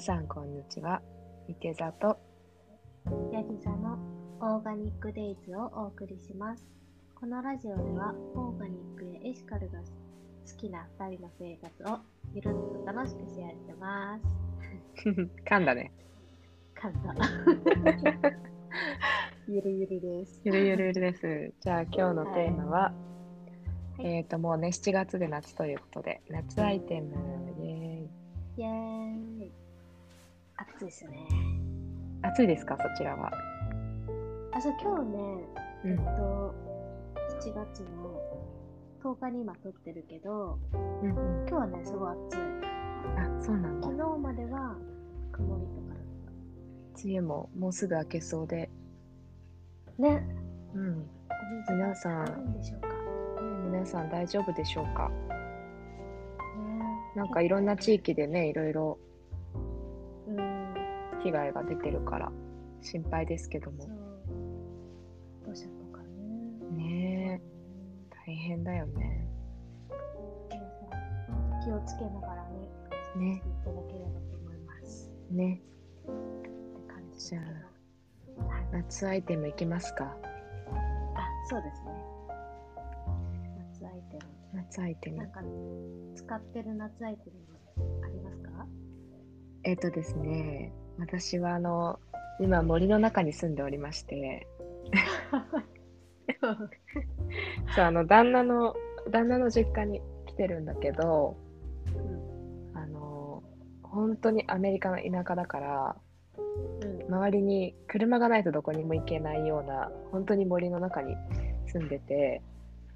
[0.00, 1.02] 皆さんこんにちは。
[1.46, 2.18] 池座と
[3.34, 3.98] ヤギ座の
[4.40, 6.64] オーガニックデイズをお送りします。
[7.14, 9.84] このラジオではオーガニックやエシカルが好
[10.56, 11.98] きな2人の生活を
[12.32, 12.52] ゆるっ
[12.82, 14.24] と楽しくシェアしてます。
[15.44, 15.92] 噛んだね。
[16.72, 17.14] 簡単。
[19.48, 20.40] ゆるゆるです。
[20.46, 21.52] ゆるゆるです。
[21.60, 22.80] じゃあ今日のテーマは、
[23.98, 27.14] はいえっ、ともうね7月で夏ということで夏アイテム
[27.62, 29.69] イエーイイェーイ。
[30.60, 31.26] 暑いですね。
[32.22, 32.76] 暑いですか？
[32.76, 33.30] そちらは。
[34.52, 35.18] あ、そう、今日ね、
[35.84, 36.54] うんえっと、
[37.48, 38.20] 7月の
[39.02, 40.58] 10日に今撮ってるけど、
[41.02, 41.48] うんうん。
[41.48, 42.38] 今日はね、すごい暑い。
[43.16, 43.88] あそうなんだ。
[43.88, 44.76] 昨日までは
[45.32, 46.02] 曇りとかだっ
[47.02, 48.70] 梅雨ももうすぐ明けそうで、
[49.96, 50.02] た。
[50.02, 50.26] ね、
[50.74, 51.08] うん。
[51.68, 52.88] 皆さんんでしょうか。
[53.70, 55.08] 皆さん大丈夫でしょうか？
[55.08, 55.14] ね
[57.16, 59.09] なんかいろんな地域でねいろいろうん、
[61.22, 62.32] 被害が出てるから
[62.80, 63.88] 心配ですけども。
[65.44, 66.84] 土砂とかね。
[66.84, 67.50] ねえ
[68.26, 69.26] 大変だよね。
[71.62, 72.68] 気をつけながらね、
[73.16, 75.10] ねいただければと思います。
[75.30, 75.60] ね
[76.02, 76.10] っ
[76.42, 76.48] て
[76.88, 77.18] 感じ。
[77.18, 77.44] じゃは
[78.60, 80.04] い、夏アイテムいきますか。
[80.04, 81.90] あ、そうですね。
[83.74, 84.18] 夏アイテ
[84.54, 85.16] 夏アイテム。
[85.18, 85.32] なムん。
[85.32, 85.42] か
[86.16, 87.36] 使ってる夏アイテム
[88.02, 88.66] ありますか？
[89.64, 91.98] えっ、とですね、私はあの、
[92.40, 94.46] 今森の中に住んでおりまして、
[97.74, 98.76] そう、あの、旦那の、
[99.10, 101.36] 旦那の実家に来てるんだけど、
[102.74, 103.42] あの、
[103.82, 105.96] 本当にアメリカの田舎だから、
[106.36, 111.16] うん、周りに車がないとどこにも行けないような、本当に森の中に
[111.66, 112.42] 住んでて、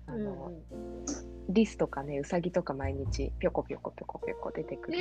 [0.07, 0.53] あうん、の、
[1.49, 4.99] リスとかね、ウサギとか毎日ぴょこぴょこぴょこぴょこ出てくる。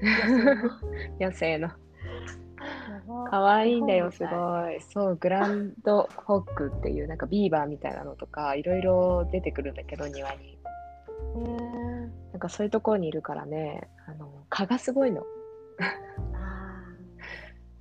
[1.20, 1.70] 野生の。
[3.30, 4.80] かわいいんだよ、すごい。
[4.80, 10.58] そう、グランドホックっていう、なんかビーバーみたいなのとか、いろいろ出てくるんだけど、庭に。
[12.32, 15.22] なんかそういうところにいるからね、あの、蚊がすごいの。
[16.34, 16.84] あ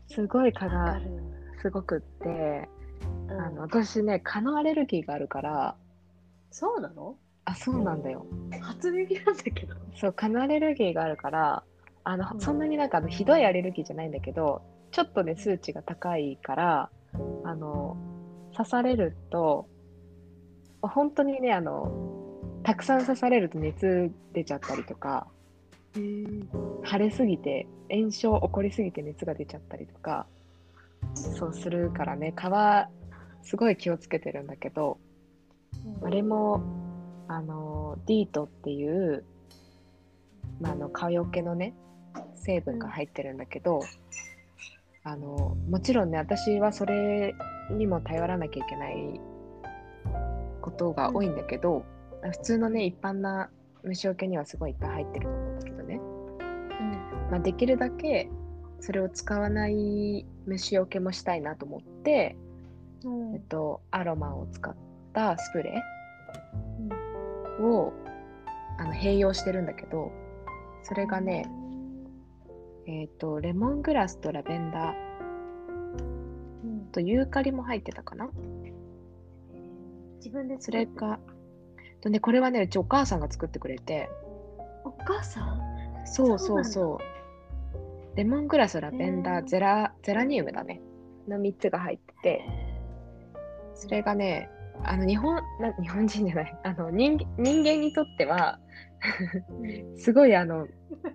[0.08, 1.09] すごい蚊がる。
[1.62, 2.70] すごくって、
[3.30, 5.76] うんあの、私ね、蚊のアレルギーがあるから、
[6.52, 7.16] そうなの？
[7.46, 8.26] あ、そうなんだよ。
[8.62, 9.76] 初耳なんだけど。
[9.96, 11.64] そう、蚊のアレルギーがあるから、
[12.04, 14.62] あの、うんそんなになんかあのひどいアレルギーじゃないんだけど、
[14.92, 16.90] ちょっとね、数値が高いから、
[17.44, 17.98] あの、
[18.56, 19.68] 刺されると、
[20.82, 21.92] 本当にね、あの、
[22.64, 25.28] たくさん刺されると熱出ちゃったりとか、
[25.94, 30.28] 腫れすぎて、炎症起こりすぎて熱が出ちゃったりとか、
[31.16, 35.00] そうするからね、皮、すごい気をつけてるんだけど、
[36.04, 36.62] あれも、
[37.28, 39.24] あの、ディートっていう、
[40.60, 41.74] まあ、あの、蚊よけのね、
[42.36, 43.82] 成分が入ってるんだけど、
[45.04, 47.36] あの、もちろんね、私はそれ
[47.72, 49.20] にも頼らなきゃいけない
[50.62, 51.86] ことが多いんだけど、
[52.22, 53.50] 普通のね、一般な
[53.84, 56.02] 虫除けにはすごいいっぱい入ってると思うんだけどね、
[57.32, 58.30] まあ、できるだけ
[58.82, 62.36] それを使わない虫除けもしたいなと思って、
[63.04, 63.36] うん。
[63.36, 64.76] えっと、アロマを使っ
[65.14, 67.94] たスプレーを
[68.78, 70.12] あの併用してるんだけど
[70.84, 71.46] それがね、
[72.92, 74.94] えっ、とレモングラスとラベンダー。
[76.64, 78.28] うん、とユーカリも入ってたかな？
[80.18, 81.20] 自分でそれか
[82.02, 84.10] とねこれはねうちお母さんが作ってくれて。
[84.84, 85.62] お母さん？
[86.06, 86.66] そうそうう。
[86.66, 90.82] そうレモングラスラベンダーゼラゼラニウムだね。
[91.28, 92.46] の3つが入ってて。
[93.76, 94.50] それがね
[94.84, 96.58] あの日本な日本人じゃない。
[96.64, 98.60] あの人人間にとっては
[99.96, 100.68] すごいあの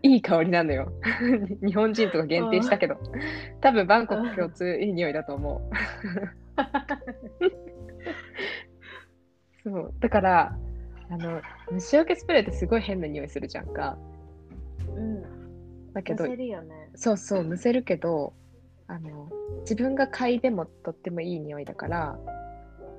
[0.02, 0.92] いい香りなのよ。
[1.64, 2.96] 日本人とか限定したけど、
[3.60, 5.74] 多分バンコク共通いい匂いだと思う。
[9.64, 10.56] そうだから
[11.08, 11.40] あの
[11.70, 13.96] 虫除けスプレーってすごい変な匂いするじゃんか。
[14.94, 15.22] うん。
[15.92, 16.36] だけどね。
[16.94, 18.34] そうそうむせるけど
[18.86, 19.30] あの
[19.60, 22.18] 自分が嗅いでもとってもいい匂いだから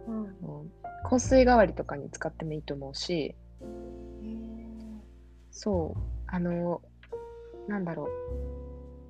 [0.07, 0.71] うん。
[1.07, 3.35] 香水代わりとかに使ってもいいと思うし
[5.51, 6.81] そうあの
[7.67, 8.07] なんだろう、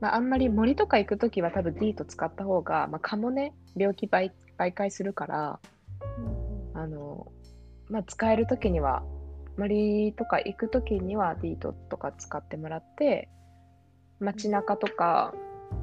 [0.02, 5.60] まあ、あんまり森とか行くときは多分ディート使った方が、まあ、蚊もね病気媒媒介するから
[6.74, 7.32] うんあの、
[7.90, 9.04] まあ、使えるときには
[9.58, 13.30] 森とか行くときにはディートとか使ってもらって
[14.20, 15.34] 街中とか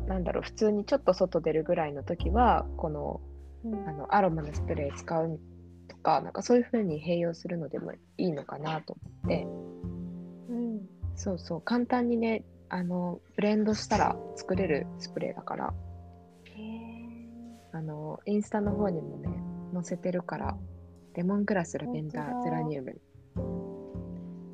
[0.07, 3.21] なんだろう普通にちょっと外出るぐらいの時はこの
[3.65, 3.89] うん。
[3.89, 5.41] あのアロマのスプレー使う
[5.89, 9.45] とかなんかそういう風に併用するのでもいいのかなと思って。
[9.45, 9.82] うん
[11.17, 11.61] そうそう。
[11.61, 15.75] 簡単にねあのブレンドしたら作れるスプレーだから。
[17.75, 19.29] あのインスタの方にもね
[19.73, 20.57] 載せてるから。
[21.15, 22.99] レモングラスラベンダーゼラニウム、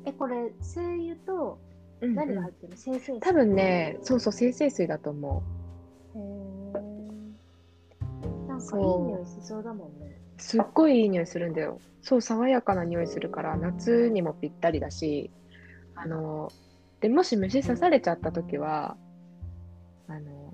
[0.03, 1.57] え、これ、精油と
[2.01, 2.15] うんうん。
[2.15, 2.77] 何が入ってるの？
[2.77, 3.19] 生成水？
[3.21, 5.41] 多分ねそうそう生成水だと思
[6.15, 6.79] へえ。
[8.49, 10.19] なんかいい匂いしそうだもんね。
[10.37, 11.79] うすっごいいい匂いするんだよ。
[12.01, 15.31] そう爽やかな匂いするから夏にもぴったりだし
[16.01, 16.51] あの
[17.01, 18.95] でもし虫刺されちゃった時は
[20.07, 20.53] あの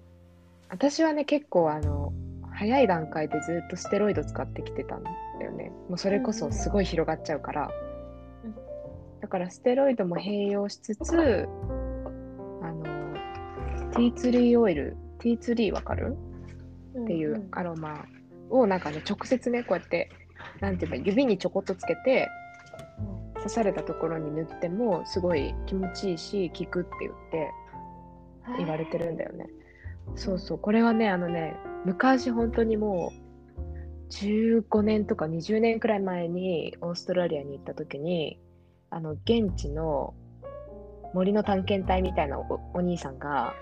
[0.70, 2.12] 私はね結構あの
[2.52, 5.10] 早い段階でずっとステロイド使ってきてたんだ
[5.44, 5.72] よね。
[5.90, 7.70] もうそれこそすごい広がっちゃうから、
[8.44, 8.56] うん。
[9.22, 11.48] だからステロイドも併用しつつ
[12.62, 12.84] あの
[13.92, 16.16] ティーツリーオイルティーツリーわかる？
[16.98, 18.06] っていうアロマ
[18.50, 20.10] をなんかね直接ねこうやって
[20.62, 22.30] なんていうか指にちょこっとつけて
[23.46, 27.52] 刺されたところに塗ってもすごい気持ちいいし効くって言って
[28.58, 29.48] 言われてるんだよね。
[30.16, 31.56] そうそうこれはねあのね
[31.86, 33.12] 昔本当にも
[34.10, 38.40] う15年とか20年くらい前にオーストラリアに行った時に
[38.90, 40.16] あの現地の
[41.14, 43.54] 森の探検隊みたいなおお兄さんが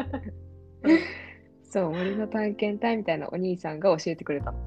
[1.64, 4.58] そう森の探検隊みたいなお兄さんが教えてくれたの。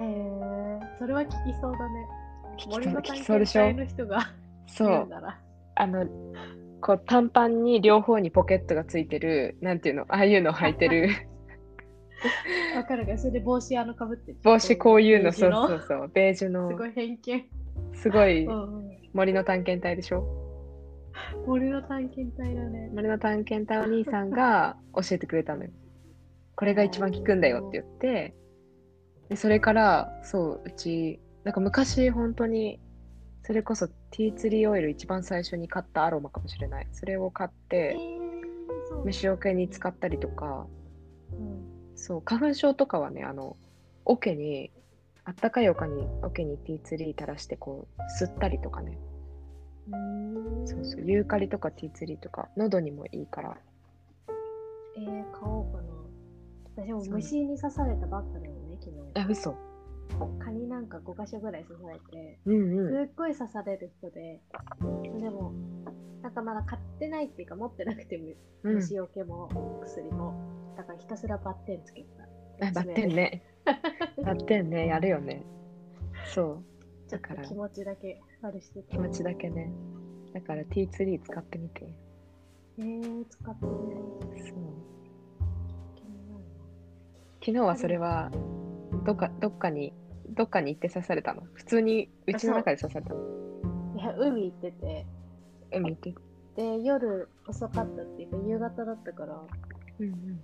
[0.00, 0.96] へえ。
[0.98, 2.19] それは聞きそうだね。
[2.68, 4.32] 森の探検隊の人が
[4.66, 5.08] そう。
[5.76, 6.06] あの
[6.80, 11.08] こう短パンに両方にポケットがついてるなんていうのああいうの履いてる。
[12.76, 13.16] わかるか。
[13.18, 14.38] それで帽子あのかぶってる。
[14.42, 16.08] 帽子こういうのそうそうそう。
[16.12, 16.68] ベージュの。
[16.70, 17.44] すごい偏見。
[17.94, 18.46] すごい
[19.12, 20.24] 森の探検隊でしょ？
[21.46, 22.90] 森の探検隊だね。
[22.94, 25.70] 森の探検隊お兄さんが 教えてくれたのよ。
[26.56, 28.34] これが一番効くんだよって言って。
[29.28, 32.80] でそれからそううちなんか昔本当に
[33.42, 36.88] それこそティーツリーオイル一番最初に買ったアロマかもしれない。
[36.92, 37.96] それを買っえて。
[39.04, 40.66] 虫除けに使ったりとか。
[41.32, 41.96] うん。
[41.96, 43.56] そう花粉症とかはねあの
[44.04, 44.70] 桶に
[45.24, 48.98] あったかい桶に桶にティーツリー垂らしてこう吸ったりとかね。
[50.66, 51.02] そうそう。
[51.02, 53.56] ユーカリとかティーツリーとか喉にもいいから。
[54.96, 55.90] えー、買おうかな。
[56.76, 59.52] 私も虫に刺されたばっかだよね、昨あ嘘。
[59.52, 59.69] 日。
[60.18, 63.06] 蚊になんか5箇所ぐらい刺されて、うんうん。
[63.06, 64.40] すっごい刺される人で、
[65.20, 65.52] でも、
[66.22, 68.24] なんかまだ買ってないっていうか持ってなくても、
[68.64, 68.74] うん。
[68.76, 72.66] 虫除けも薬も、だからひたすらバッテンつけてた。
[72.68, 73.42] あバッテンね。
[74.24, 75.44] バッテンねやるよね。
[76.26, 76.62] そ
[77.08, 77.10] う。
[77.10, 77.42] だから。
[77.42, 78.72] と気持ちだけあれし。
[78.72, 79.72] てた気持ちだけね。
[80.32, 81.92] だからティーツリー使ってみて。
[82.78, 83.72] えー、使ってね。
[84.38, 84.90] そう。
[87.40, 88.30] 昨日はそれは
[89.04, 89.92] どっかどっかに
[90.30, 91.42] どっかに行って刺されたの？
[91.54, 93.20] 普通にうちの中で刺されたの？
[93.96, 95.06] ないや、海行ってて、
[95.72, 96.14] 海行って。
[96.56, 99.40] で、夜遅かったっていうか、夕方だったから、
[99.98, 100.40] うんうん。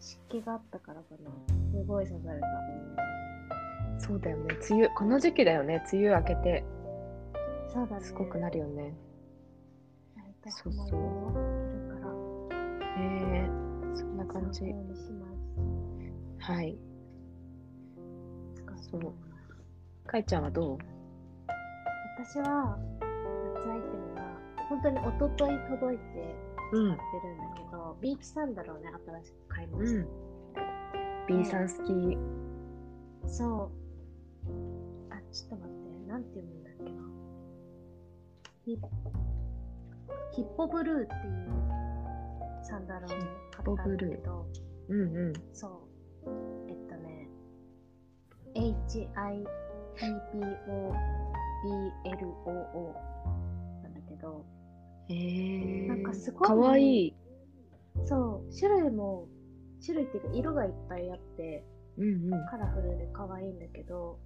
[0.00, 1.30] 湿気があったからかな。
[1.72, 2.46] すごい刺された。
[3.98, 4.54] そうだよね。
[4.70, 5.82] 梅雨この時期だよね。
[5.92, 6.64] 梅雨明けて。
[7.68, 8.04] そうだね。
[8.04, 8.94] すごくなるよね。
[10.48, 10.90] そうそう。
[12.98, 13.48] え。
[13.94, 14.64] そんな感じ。
[16.40, 16.76] はい
[18.92, 19.14] そう。
[20.06, 20.78] かいちゃんはどう？
[22.24, 22.78] 私は、
[23.54, 26.36] 夏アイテムは、本当に一昨日届いて
[26.72, 26.92] うん。
[26.92, 30.00] 使ってるんだけど、ビーチサンダルをね、新しく買いました。
[30.00, 30.06] うん。
[31.26, 32.18] B さん好き
[33.26, 33.70] そう。
[35.10, 36.90] あ、ちょっと待って、なんて読むんだっけな。
[38.64, 38.78] ヒ
[40.32, 41.48] ヒッポブルーっていう
[42.62, 43.16] サンダルをね
[43.50, 44.46] 買ったんだけど、
[44.88, 45.32] うんうん。
[45.52, 46.30] そう。
[48.54, 49.42] H-I-P-P-O-B-L-O-O
[53.82, 54.44] なんだけど、
[55.08, 57.14] へえなんかすごいかわいい。
[58.06, 59.28] そう、種類も、
[59.84, 61.64] 種類っていうか色がいっぱいあって、
[61.98, 62.46] うんうん。
[62.50, 64.18] カラフルで可愛いんだけど、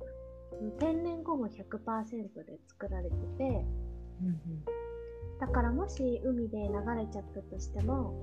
[0.78, 3.64] 天然ゴム100%で作られてて、
[4.22, 4.40] うん
[5.38, 8.14] だからもし海で流れちゃったとしても、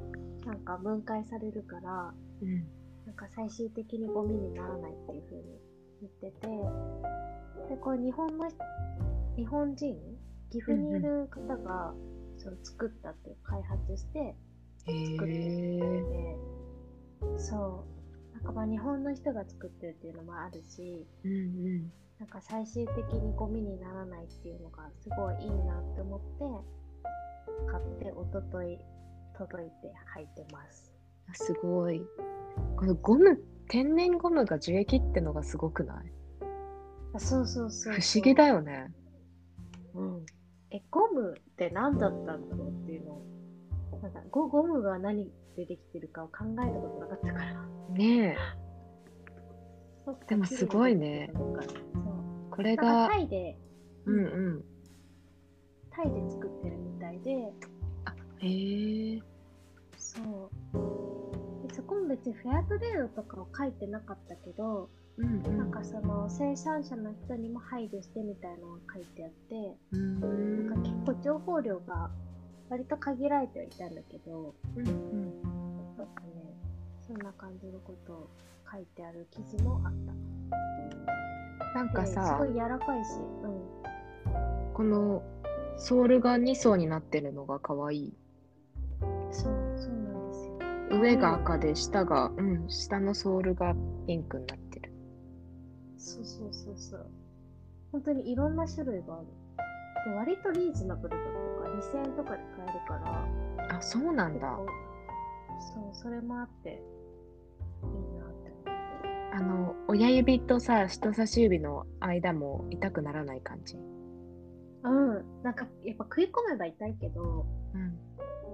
[0.48, 2.50] なんか分解されるから、うん。
[2.50, 2.66] うん。
[3.06, 5.44] なんか最終的にゴミにならないっていう風に
[6.04, 6.48] 言ってて、
[7.70, 8.50] で、これ日本の、
[9.38, 9.96] 日本人、
[10.52, 11.94] 岐阜にいる方が、
[12.38, 14.36] その作ったっていう開発して
[14.86, 15.98] へ作ってえ
[17.38, 18.34] て、そう。
[18.34, 28.80] なんかまあ日本の人が作ってるっていうのもあるし、うんうんなんか最終的にゴミにならないっていうのがすごいいいなって思って、買って一昨日
[29.38, 30.94] 届いて履いてます。
[31.30, 32.02] あすごい
[32.78, 36.14] このゴム天然ゴムが樹液ってのがすごくない？
[37.14, 38.92] あそうそうそう不思議だよね
[39.94, 40.26] うん
[40.72, 43.24] え、ゴムって何だったんだろうっていうのを
[44.02, 47.68] なんかゴゴムが何でできてるかを考えたことなかったから。
[47.96, 48.38] ねえ。
[50.28, 51.32] でもすごいね。
[52.50, 53.56] これがタ、イで、
[54.06, 54.28] うんう
[54.58, 54.66] ん。
[55.92, 57.54] タイで作ってるみたいで、
[58.40, 59.22] へえ。
[59.96, 61.13] そう。
[61.84, 65.58] こも別にフェアトレードとかを書いてなかったけど、うんうん。
[65.58, 70.68] なんかその生産者の人にも配慮してみたいなのが書いてあって、うーん。
[70.68, 72.10] なんか結構情報量が
[72.70, 75.42] 割と限られてはいたんだけど、うんうん。
[75.98, 76.56] なんかね、
[77.08, 78.30] そんな感じのことを
[78.72, 80.14] 書いてある記事もあった。
[81.80, 83.10] なんかですさご、い柔らかいし、
[83.44, 84.74] うん。
[84.74, 85.24] この
[85.78, 88.14] ソールが2層になってるのが可愛い。
[89.32, 89.63] そう。
[91.00, 93.76] 上が赤で下が、うん、下のソールが
[94.08, 94.92] ピンクになってる。
[95.98, 97.06] そうそうそうそう。
[97.92, 99.28] 本当にいろんな種類がある。
[100.06, 104.60] で、割とリーズナブルだとか、2000円とかで買えるから、あ、そうなんだ。
[105.60, 108.52] そう、それもあって、いいなって。
[109.34, 113.78] あの、親指とさ、人差し指の間も痛くならない感じ？
[114.84, 115.44] うん。
[115.44, 117.98] なんか、やっぱ食い込めば痛いけど、うん。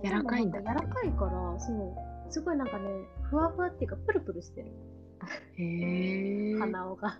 [0.03, 2.89] 柔らかいんだ柔らかいから、そう、すごいなんかね、
[3.29, 4.71] ふわふわっていうか、プルプルしてる。
[5.57, 6.59] へえ。
[6.59, 7.19] 鼻緒が。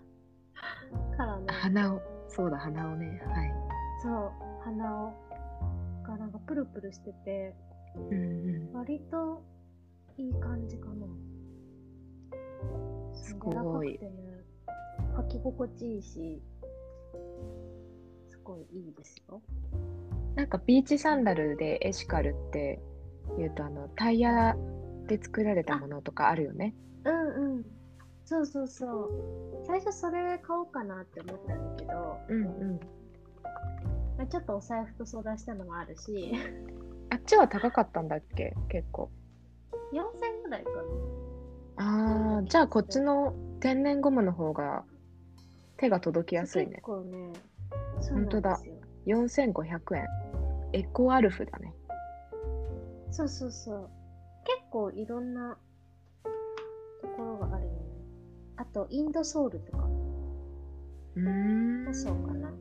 [1.17, 3.21] からね、鼻を、そうだ、鼻をね。
[3.25, 3.53] はい。
[4.01, 4.31] そう、
[4.63, 5.13] 鼻緒
[6.03, 7.55] がなんかプルプルしてて、
[7.95, 8.73] うんうん。
[8.73, 9.43] 割と
[10.17, 11.07] いい感じかな。
[13.13, 14.09] すごいね、
[15.17, 16.41] 履き心地いいし、
[18.27, 19.41] すごいいいですよ。
[20.35, 22.79] なんかビーチサンダルでエシカルって
[23.37, 24.55] 言うと、あの、タイヤ
[25.09, 26.75] で作られたものとかあるよね。
[27.03, 27.65] うんうん。
[28.25, 29.65] そうそうそう。
[29.65, 32.79] 最初それ買おうかなって思ったんだけど、うんうん。
[34.17, 36.33] まあちょっとお財布と相談したのもあるし、
[37.09, 38.55] あっちは高かったんだっけ？
[38.69, 39.09] 結構。
[39.91, 40.69] 4000円ぐらいか
[41.77, 44.83] ああ、じゃあこっちの天然ゴムの方が
[45.77, 46.41] 手が届きな。
[46.41, 46.81] やすいね結。
[46.83, 47.33] 構ね、
[48.11, 48.75] 本当だですよ。
[49.07, 50.07] 4500円。
[50.73, 51.73] エコアルフだね。
[53.09, 53.89] そうそうそう。
[54.45, 55.57] 結構いろんな
[57.01, 57.77] ところがあるよね。
[58.57, 59.83] あと、インドソウルとか
[61.15, 61.85] うーん。
[61.85, 62.51] もそうかな。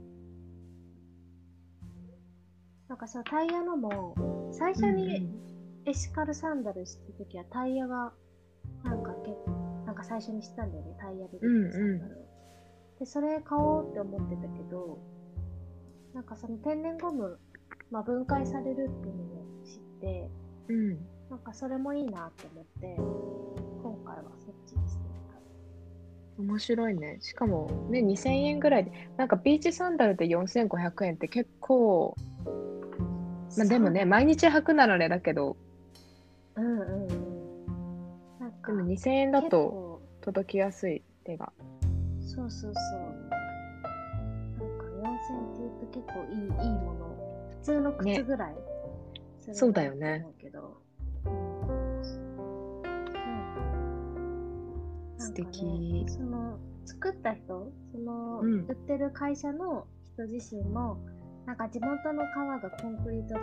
[2.88, 4.14] なんかそう、タイヤのも、
[4.52, 5.28] 最初に
[5.84, 8.12] エシカルサンダルした時はタイヤが、
[8.84, 9.36] なんかけ
[9.86, 12.28] なんか最初に知ったんだよね、タイヤでできるサンダルを。
[12.98, 14.98] で、それ買おうって思ってたけど、
[16.14, 17.38] なんかその天然ゴム、
[17.90, 20.30] まあ、分解されるっていうのを知って、
[20.68, 20.98] うん。
[21.30, 21.36] うん。
[21.36, 22.96] なんかそれもいいなって思って、
[23.82, 25.08] 今回はそっちにしてみ
[26.36, 26.42] た。
[26.42, 27.18] 面白いね。
[27.20, 32.14] しかもね、2000円ぐらいで、なんかビーチサンダルで4500円って結構、
[33.56, 35.56] まあでもね、毎日履くならあれだけど、
[36.56, 37.66] うんうんうん。
[38.40, 41.52] なんか、でも2000円だ結と構届きやすい手が。
[42.20, 43.00] そうそうそう。
[44.58, 47.48] なんか4000って言うと結構いいいいもの。
[47.50, 48.54] 普通の靴ぐらい、
[49.40, 50.26] するなそうだよね
[55.28, 55.64] 素敵。
[55.64, 58.66] ねその作った人、その、うん。
[58.66, 60.98] 売ってる会社の人自身も、
[61.46, 63.40] なんか地元の川がコンクリートで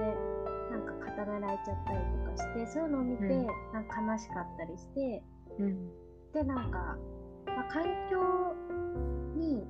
[0.72, 3.46] なんか固められちゃったりとかして、そういうのを見て、うん。
[3.74, 5.24] なんか悲しかったりして、
[5.60, 5.90] うん。
[6.34, 6.98] でなんか、
[7.46, 8.56] まあ、環境
[9.40, 9.64] に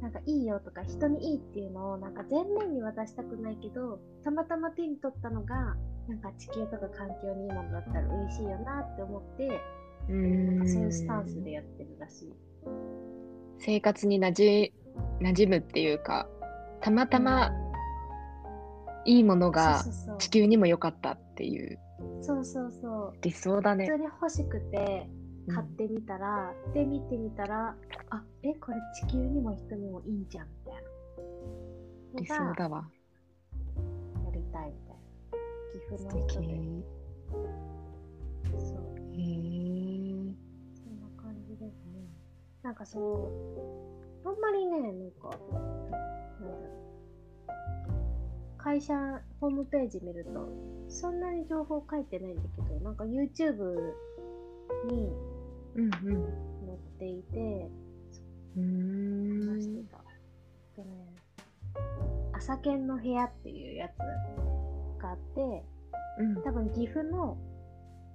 [0.00, 5.76] なんかいいよとか人にいいっていうのをなんか全面に渡したくないけどたまたま手に取ったのが
[6.08, 9.48] なんか地球とか環境にいいものだったら嬉しいよなって思って
[10.06, 12.34] そういうスタンスんでやってるらしい。
[13.58, 14.72] 生活になじ
[15.20, 16.28] 馴染むっていうか、
[16.80, 17.50] たまたま
[19.06, 19.82] いいものが
[20.18, 21.78] 地球にも良かったっていう
[22.20, 23.98] そうそうそう理想だね普通。
[23.98, 25.08] に欲しくて
[25.46, 27.74] うん買ってみたら、で見てみたら
[28.10, 30.74] あえこれ地球にも人にもいいじゃんみたい
[32.22, 32.88] 理なのが想だわ。
[34.24, 35.38] やりたいみたいな
[35.72, 36.48] 岐阜素の人敵。
[36.48, 36.54] で
[42.64, 43.30] なんかそ
[44.24, 45.98] う、あんまりね、なんか、なんだ
[46.40, 46.84] ろう。
[48.56, 48.94] 会社
[49.38, 50.48] ホームページ見ると、
[50.88, 53.92] そんなに情報書いてないんだけど、なんか YouTube
[54.88, 55.12] に
[55.74, 57.70] うん載っていて、
[58.56, 58.62] うん。
[58.62, 59.56] うーん。
[59.56, 59.98] 話してた。
[60.78, 61.14] えっとね、
[62.32, 63.98] 朝犬の部屋っていうやつ
[65.02, 65.64] があって、
[66.18, 67.36] うん多分岐阜の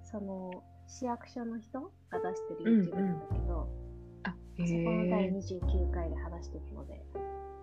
[0.04, 3.89] その市役所の人が出してる YouTube なんだけど、あ、へ
[4.68, 7.02] そこの第29回で話してるので、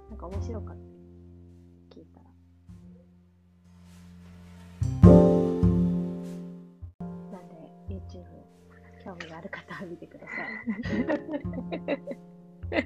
[0.08, 0.82] なんか面白かった。
[1.94, 2.26] 聞いたら。
[7.32, 8.00] なんで、
[9.04, 10.32] 興味がある方は見てくださ
[12.74, 12.82] い。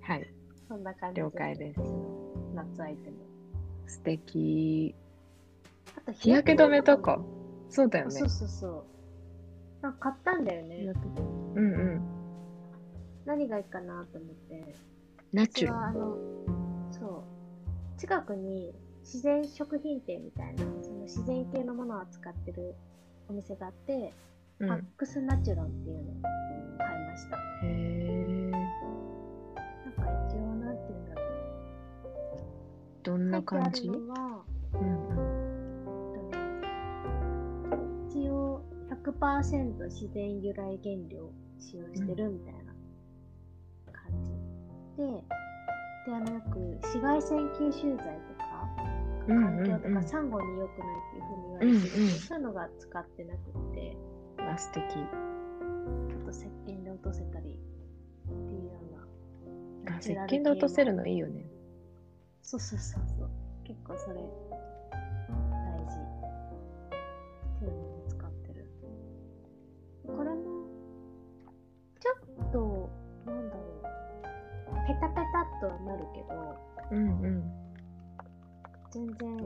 [0.00, 0.34] はい。
[0.68, 1.80] そんな感じ了解です。
[2.54, 3.16] 夏アイテム。
[3.86, 4.94] 素敵。
[5.96, 7.20] あと日焼け止めとか。
[7.68, 8.12] そうだよね。
[8.12, 8.84] そうそうそう。
[9.82, 10.92] なんか買ったんだよね。
[11.56, 12.07] うんうん。
[13.28, 14.74] 何がいいかなと思って。
[15.34, 16.16] ナチュラ私はあの、
[16.90, 18.00] そう。
[18.00, 22.74] 近くに自然食品店みたいな、その自然系のものを扱ってる
[23.28, 24.14] お店があって、
[24.60, 24.66] ル。
[24.66, 24.72] うん。
[24.72, 26.14] アックスナチュラルっていうのを
[26.78, 27.36] 買いました。
[27.36, 28.50] へえ。
[28.50, 28.62] なん
[29.92, 31.28] か一応なんていうんだろう。
[33.02, 33.90] どんな感じ？
[33.90, 33.92] ん
[38.08, 42.67] 一応100%自然由来原料を使用してるみたいな。
[44.98, 45.06] で、
[46.06, 48.68] で、あのよく紫外線吸収剤とか、
[49.28, 53.96] 環境とかサンゴに良くないっていうふうに言われてるけど、うんうんそういうのが使ってなくって、
[54.38, 54.82] あ、素敵。
[54.82, 58.72] ちょっと石鹸で落とせたりっていうよ
[59.86, 59.94] うな。
[59.94, 61.46] あ、石鹸で落とせるののいいよね。
[62.42, 63.30] そうそうそうそう。
[63.64, 64.20] 結構それ
[75.98, 76.56] るけど、
[76.92, 77.42] うんうん。
[78.90, 79.36] 全然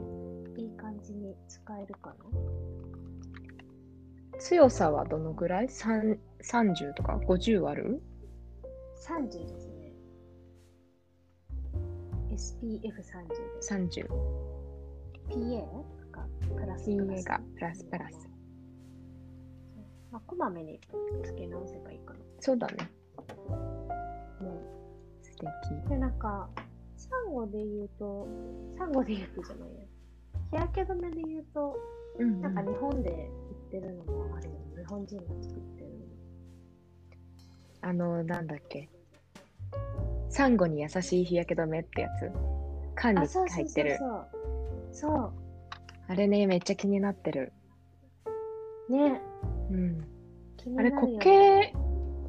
[0.57, 2.15] いい感じに使えるか
[4.33, 4.39] な？
[4.39, 5.69] 強さはどのぐらい？
[5.69, 8.01] 三 ?30 とか？50ある
[9.05, 9.91] ？30ですね。
[12.31, 13.73] SPF30 です。
[13.73, 14.07] ?30。
[15.29, 15.65] PA
[16.11, 17.25] がプラスプラ PA ス。
[17.25, 18.29] がプラスプラス。
[20.11, 20.79] まあ、こまめに
[21.23, 22.19] つけ直せばいいかな。
[22.39, 22.89] そうだね。
[24.41, 24.82] うん素
[25.45, 25.89] 敵。
[25.89, 26.49] で、なんか、
[26.95, 28.27] サンゴで言うと、
[28.77, 29.83] サンゴで言うとじゃないや。
[30.51, 31.77] 日焼け止めで言うと、
[32.19, 33.13] うん、なんか日本で売
[33.67, 34.55] ってるのもあるよ。
[34.77, 36.03] 日本人が作ってるのも。
[37.81, 38.89] あの、なんだっけ。
[40.29, 42.31] サンゴに優しい日焼け止めってやつ。
[42.95, 43.97] 缶に入ってる。
[43.97, 44.27] そう。
[44.91, 45.33] そ
[46.07, 47.53] あれね、めっちゃ気になってる。
[48.89, 48.93] う。
[48.93, 49.21] ね。
[49.71, 50.07] うん。
[50.57, 51.73] 気にあれ、固形、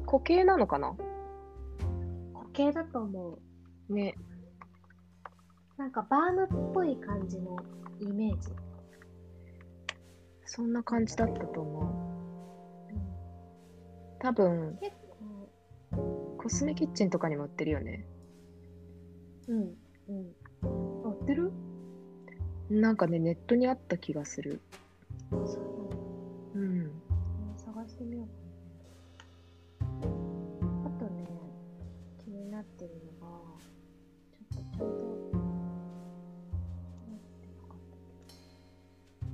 [0.05, 0.95] 固形なのかな？
[2.55, 3.37] 固形だと思
[3.89, 3.93] う。
[3.93, 4.15] ね。
[5.77, 7.57] なんかバームっぽい感じの
[7.99, 8.49] イメージ。
[10.45, 11.85] そんな感じだったと思う。
[14.19, 14.95] 多分、結
[15.91, 18.05] 構、コスメキッチンとかにも売ってるよね。
[19.49, 19.75] うん、うん。
[20.63, 21.51] あ売ってる？
[22.69, 24.61] なんかね、ネットにあった気がする。
[25.29, 26.61] そうな。
[26.61, 26.83] うん。
[26.85, 26.89] ね
[27.57, 28.44] 探してみようか
[32.85, 33.27] ってるのが、
[34.31, 34.89] ちょっとちゃんと、な
[37.15, 37.99] んていうのかったっ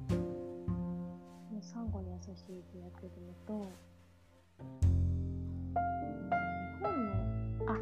[0.07, 0.19] けこ
[1.53, 3.71] のサンゴに優しい日焼け止めと、
[6.81, 7.11] 本の、
[7.67, 7.75] あ、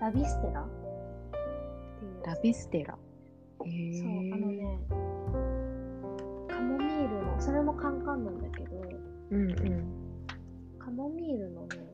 [0.00, 1.36] ラビステラって
[2.04, 2.98] いうラビステラ。
[3.64, 4.78] へそう、あのね、
[6.48, 8.76] カモミールの、それもカンカンなんだけど、
[9.30, 9.84] うんうん。
[10.78, 11.85] カモミールのね、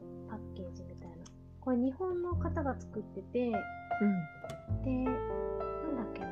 [1.65, 5.05] これ日本の方が作ってて、で、うん。
[5.05, 5.15] なん
[5.97, 6.27] だっけな、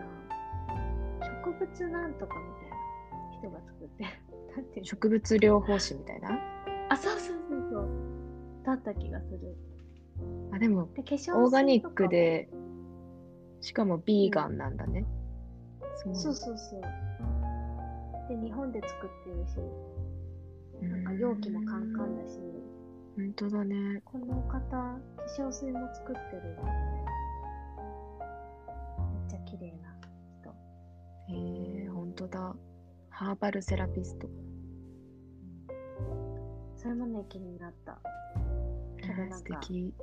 [1.44, 2.76] 植物なんとかみたいな
[3.38, 4.04] 人が作って、
[4.56, 4.84] なんていうの？
[4.84, 6.38] 植物療法士みたいな？
[6.88, 7.88] あ、そうそうそうそう。
[8.64, 9.56] だった気がする。
[10.52, 12.50] あ、でも、で、化粧オーガニックで、
[13.60, 15.06] しかもビーガンなんだね。
[15.94, 16.80] そうそうそうそう。
[18.28, 19.58] で、日本で作ってるし、
[20.90, 22.40] なんか容器もカンカンだし、
[23.16, 24.02] 本当だね。
[24.04, 25.00] この方、化
[25.36, 27.04] 粧水も作ってるんだよね。
[29.12, 29.96] めっちゃ綺麗な
[30.40, 30.50] 人。
[31.28, 32.56] へえ、本当だ。
[33.10, 34.28] ハーバルセラピスト。
[36.76, 38.00] それもね、気になった。
[38.98, 39.94] けどなんか、敵。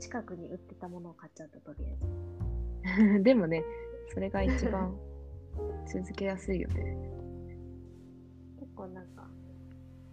[0.00, 3.22] 近くに売ってたものを買っちゃった、とりあえず。
[3.24, 3.64] でもね、
[4.12, 4.94] それが一番
[5.86, 6.96] 続けやすいよね。
[8.60, 9.30] 結構なんか、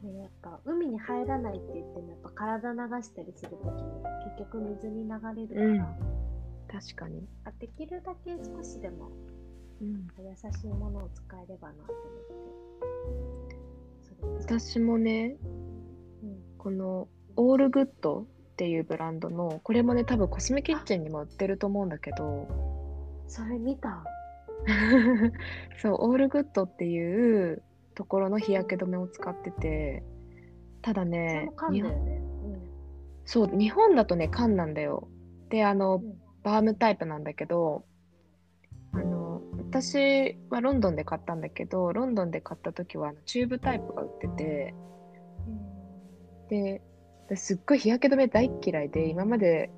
[0.03, 4.03] ね、やっぱ海に入らないって言っても、やっぱ体流したりするときに
[4.37, 6.29] 結局水に流れるから、うん
[6.71, 7.27] 確かに。
[7.45, 9.09] あできるだけ少しでも
[9.81, 11.93] うん、優しいものを使えればなって
[14.21, 14.55] 思って。
[14.55, 15.37] 私もね、
[16.21, 18.25] うん、この All Good っ
[18.57, 22.47] ていうブランドの、これもね、多分コスメキッチンにも売ってると思うんだけど、
[23.27, 24.03] それ見た。
[25.81, 27.61] そう、 All Good っていう
[27.99, 30.03] ところの日焼け止めを使ってて、
[30.81, 32.21] ただねも、缶だよね。
[33.25, 35.09] そう、日本だとね、缶なんだよ。
[35.49, 37.83] で、あの、うんバームタイプなんだけど、
[38.93, 44.73] あの、私はロンドンで買ったんだけど、ロンドンで買った時はあのチューブタイプが売ってて、
[46.49, 46.79] うん。
[47.27, 49.69] で、すっごい日焼け止め大っ嫌いで、今まで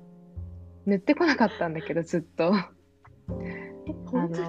[0.86, 2.54] 塗ってこなかったんだけど、ずっと。
[2.54, 2.70] あ
[3.88, 4.41] え、本当？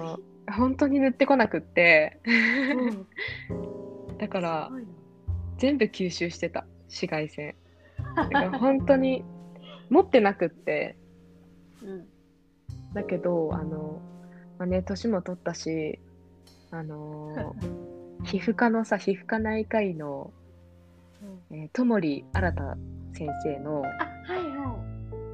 [0.54, 2.20] 本当に塗ってこなくって。
[2.26, 3.06] うん
[4.18, 4.70] だから
[5.58, 7.54] 全部吸収してた、紫外線。
[8.16, 9.24] だから本当に、
[9.90, 10.96] 持ってなくって。
[11.82, 12.06] うん。
[12.94, 14.00] だけど、あの、
[14.58, 15.98] まあね、年も取ったし、
[16.70, 20.32] あのー 皮膚科のさ、皮膚科内科医の、
[21.50, 22.76] うんえー、戸森新
[23.12, 23.84] 先生の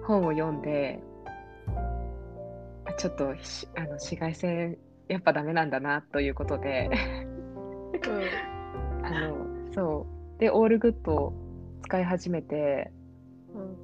[0.04, 1.00] 本を読んで、
[2.84, 4.76] あちょっとひあの紫外線
[5.10, 6.96] やっぱダメなんだなということで、い。
[9.04, 10.40] あの、そう。
[10.40, 11.32] で、オールグッドを
[11.82, 12.92] 使い始めて、
[13.52, 13.60] うん。
[13.62, 13.76] うん。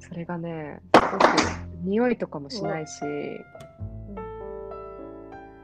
[0.00, 1.24] それがね、すごく
[1.84, 3.02] 匂いとかもしないし、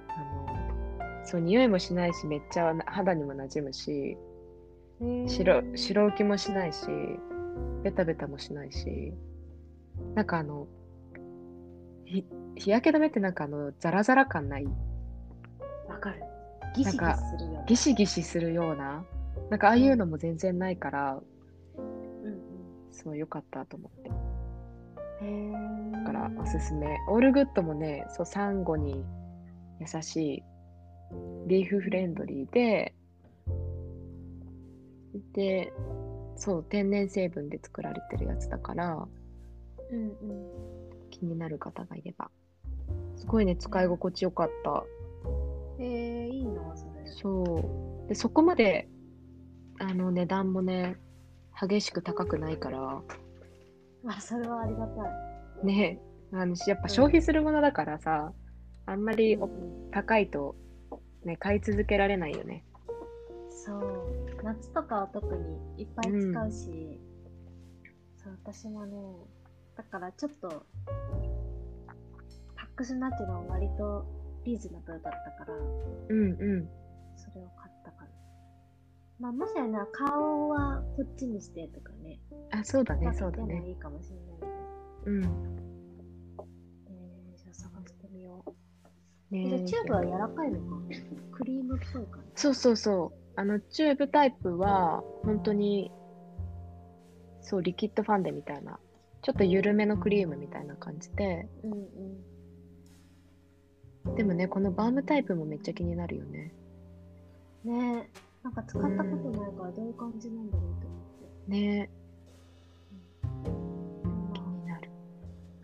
[0.08, 0.20] あ
[1.18, 4.16] の、そう、匂いもしないし、めっちゃな肌にも馴染むし、
[5.00, 6.86] うん白白浮きもしないし、
[7.82, 9.12] ベタベタもしないし、
[10.14, 10.68] なんかあの、
[12.04, 14.72] ひ日焼け止めってなんかあの、ザラザラ感ないわ
[16.00, 16.22] かる。
[16.74, 17.64] ギシギシするよね。
[17.66, 19.04] ギシギシするような、
[19.50, 21.20] なんかああいうのも全然ないから、
[21.76, 22.40] うん
[22.92, 24.10] そう良かったと思って。
[25.92, 26.98] だからおすすめ。
[27.08, 29.04] オールグッドもね、そう、サンゴに
[29.78, 30.42] 優しい、
[31.46, 32.94] リーフフレンドリーで、
[35.32, 35.72] で、
[36.36, 39.08] そう、天然成分で作られてるやつだから、
[39.90, 40.10] うんうん。
[41.10, 42.30] 気になる方がいれば。
[43.16, 44.84] すごいね、使い心地よかった。
[45.80, 47.06] へえ、いいな、それ。
[47.06, 48.08] そう。
[48.08, 48.88] で、そこまで、
[49.78, 50.96] あの、値段もね、
[51.60, 53.02] 激しく高くないから、
[54.06, 55.02] あ、それはありがた
[55.62, 55.66] い。
[55.66, 56.00] ね、
[56.32, 58.32] あのやっぱ消費するものだからさ、
[58.86, 59.38] あんまり
[59.90, 60.56] 高いと、
[61.24, 62.64] ね、買い続けられないよね。
[63.48, 64.42] そう。
[64.42, 67.00] 夏とかは特にいっぱい使うし、
[68.16, 68.96] そう、私もね、
[69.76, 70.64] だからちょっと、パ
[72.66, 74.06] ックスナチュラルは割と
[74.44, 75.54] リーズナブルだったから、
[76.08, 76.68] うんうん。
[77.16, 78.10] それを買ったかな。
[79.18, 82.18] まあ、もしやな、顔はこっちにしてとかね、
[82.50, 83.62] あ、そうだね、そうだね。
[83.68, 84.56] いいかもしれないね。
[85.06, 85.24] うん。
[86.88, 89.34] えー、じゃあ探してみよう。
[89.34, 90.76] ねじゃあチューブは柔らかいのか？
[91.32, 92.42] クリームっぽい感じ？
[92.42, 93.18] そうそうそう。
[93.36, 95.92] あの、チューブタイプは、本当に、
[97.42, 98.80] そう、リキッドファンデみたいな、
[99.22, 101.80] ちょっと緩めのクリームみたいな感じで、うんうん。
[104.16, 106.52] でもね、このバームタイプもめっちゃ気になるよね。
[107.64, 108.10] ねえ、
[108.42, 111.02] なんか使ったことないからどういう感じなんだろうと思っ
[111.46, 111.50] て。
[111.50, 111.90] ね
[113.22, 113.30] ま
[114.30, 114.90] あ、気になる。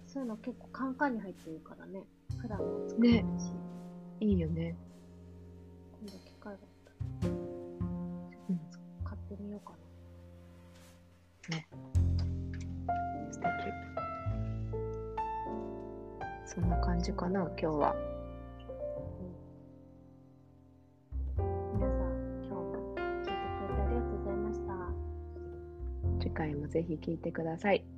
[0.06, 2.02] そういうの結構カンカンに入ってるからね。
[2.38, 3.52] 普段は使わないし、
[4.20, 4.76] いいよね。
[6.00, 6.58] 今度機会があっ
[7.20, 7.32] たら、
[8.50, 8.60] うん
[9.04, 9.72] 買ってみようか
[13.32, 13.96] 素敵。
[16.46, 18.15] そんな感じかな、今日は。
[26.36, 27.95] 回もぜひ聴いてください。